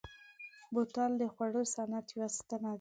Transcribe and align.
بوتل 0.73 1.11
د 1.21 1.23
خوړو 1.33 1.61
صنعت 1.75 2.07
یوه 2.15 2.27
ستنه 2.37 2.67
ده. 2.69 2.69